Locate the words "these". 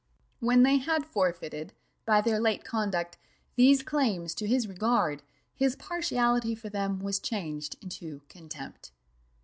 3.55-3.83